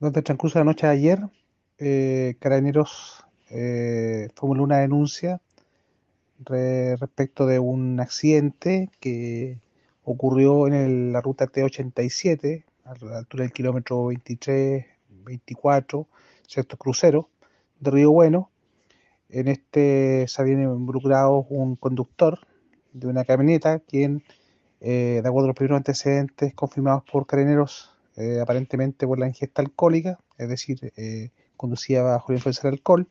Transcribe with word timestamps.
El 0.00 0.12
transcurso 0.12 0.58
la 0.58 0.64
noche 0.64 0.86
de 0.86 0.92
ayer, 0.94 1.20
eh, 1.76 2.34
Carabineros 2.40 3.22
eh, 3.50 4.30
formuló 4.34 4.62
una 4.62 4.78
denuncia 4.78 5.42
respecto 6.38 7.44
de 7.44 7.58
un 7.58 8.00
accidente 8.00 8.88
que 8.98 9.58
ocurrió 10.02 10.68
en 10.68 11.12
la 11.12 11.20
ruta 11.20 11.46
T87, 11.46 12.64
a 12.86 12.94
la 13.04 13.18
altura 13.18 13.42
del 13.42 13.52
kilómetro 13.52 14.06
23, 14.06 14.86
24, 15.26 16.08
sector 16.46 16.78
crucero 16.78 17.28
de 17.78 17.90
Río 17.90 18.10
Bueno. 18.10 18.50
En 19.28 19.48
este 19.48 20.26
se 20.28 20.40
había 20.40 20.54
involucrado 20.54 21.44
un 21.50 21.76
conductor 21.76 22.38
de 22.94 23.06
una 23.06 23.26
camioneta, 23.26 23.80
quien, 23.80 24.24
eh, 24.80 25.20
de 25.22 25.28
acuerdo 25.28 25.44
a 25.44 25.48
los 25.48 25.56
primeros 25.56 25.76
antecedentes 25.76 26.54
confirmados 26.54 27.02
por 27.04 27.26
carabineros, 27.26 27.94
eh, 28.20 28.38
aparentemente 28.40 29.06
por 29.06 29.18
la 29.18 29.26
ingesta 29.26 29.62
alcohólica, 29.62 30.18
es 30.36 30.48
decir, 30.48 30.92
eh, 30.96 31.30
conducía 31.56 32.02
bajo 32.02 32.32
la 32.32 32.36
influencia 32.36 32.62
del 32.62 32.74
alcohol, 32.74 33.08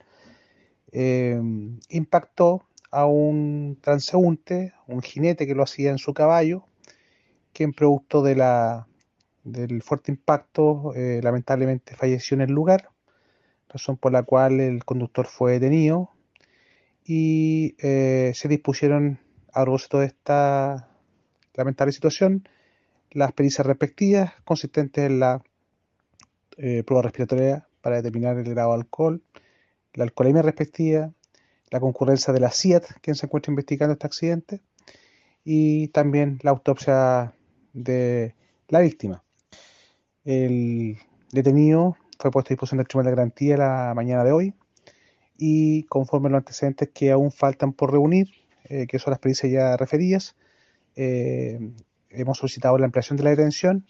impactó 1.89 2.65
a 2.91 3.05
un 3.05 3.77
transeúnte, 3.81 4.73
un 4.87 5.01
jinete 5.01 5.47
que 5.47 5.55
lo 5.55 5.63
hacía 5.63 5.91
en 5.91 5.97
su 5.97 6.13
caballo, 6.13 6.65
quien 7.53 7.73
producto 7.73 8.21
del 8.23 9.81
fuerte 9.83 10.11
impacto 10.11 10.93
lamentablemente 10.95 11.95
falleció 11.95 12.35
en 12.35 12.41
el 12.41 12.51
lugar, 12.51 12.89
razón 13.67 13.97
por 13.97 14.11
la 14.11 14.23
cual 14.23 14.59
el 14.59 14.83
conductor 14.83 15.27
fue 15.27 15.53
detenido 15.53 16.11
y 17.05 17.75
se 17.79 18.47
dispusieron 18.47 19.19
a 19.53 19.63
propósito 19.63 19.99
de 19.99 20.07
esta 20.07 20.89
lamentable 21.53 21.91
situación, 21.91 22.47
las 23.11 23.31
pericias 23.33 23.65
respectivas 23.65 24.33
consistentes 24.43 25.05
en 25.05 25.19
la 25.19 25.43
eh, 26.57 26.83
prueba 26.83 27.03
respiratoria 27.03 27.67
para 27.81 27.97
determinar 27.97 28.37
el 28.37 28.49
grado 28.49 28.71
de 28.71 28.79
alcohol, 28.79 29.23
la 29.93 30.03
alcoholemia 30.03 30.41
respectiva, 30.41 31.11
la 31.69 31.79
concurrencia 31.79 32.33
de 32.33 32.39
la 32.39 32.51
CIAT, 32.51 32.85
quien 33.01 33.15
se 33.15 33.25
encuentra 33.25 33.51
investigando 33.51 33.93
este 33.93 34.07
accidente, 34.07 34.61
y 35.43 35.87
también 35.89 36.39
la 36.43 36.51
autopsia 36.51 37.33
de 37.73 38.35
la 38.67 38.79
víctima. 38.79 39.23
El 40.25 40.97
detenido 41.31 41.97
fue 42.19 42.31
puesto 42.31 42.49
a 42.49 42.53
disposición 42.53 42.77
del 42.79 42.87
Tribunal 42.87 43.11
de 43.11 43.15
Garantía 43.15 43.57
la 43.57 43.93
mañana 43.95 44.23
de 44.23 44.31
hoy 44.31 44.53
y 45.37 45.83
conforme 45.85 46.27
a 46.27 46.31
los 46.31 46.39
antecedentes 46.39 46.89
que 46.93 47.11
aún 47.11 47.31
faltan 47.31 47.71
por 47.73 47.91
reunir, 47.91 48.27
eh, 48.65 48.85
que 48.87 48.99
son 48.99 49.11
las 49.11 49.19
pericias 49.19 49.51
ya 49.51 49.77
referidas, 49.77 50.35
eh, 50.95 51.71
hemos 52.09 52.37
solicitado 52.37 52.77
la 52.77 52.85
ampliación 52.85 53.17
de 53.17 53.23
la 53.23 53.29
detención 53.31 53.85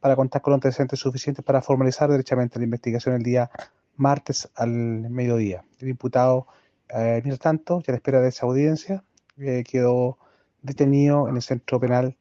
para 0.00 0.16
contar 0.16 0.42
con 0.42 0.52
los 0.52 0.58
antecedentes 0.58 1.00
suficientes 1.00 1.44
para 1.44 1.62
formalizar 1.62 2.10
derechamente 2.10 2.58
la 2.58 2.64
investigación 2.64 3.14
el 3.14 3.22
día 3.22 3.50
martes 3.96 4.48
al 4.54 4.70
mediodía. 4.70 5.64
El 5.80 5.88
imputado, 5.88 6.46
eh, 6.88 7.20
mientras 7.24 7.38
tanto, 7.40 7.80
ya 7.80 7.86
a 7.88 7.92
la 7.92 7.96
espera 7.96 8.20
de 8.20 8.28
esa 8.28 8.46
audiencia, 8.46 9.04
quedó 9.36 10.18
detenido 10.62 11.28
en 11.28 11.36
el 11.36 11.42
centro 11.42 11.80
penal 11.80 12.16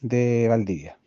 de 0.00 0.46
Valdivia. 0.48 0.98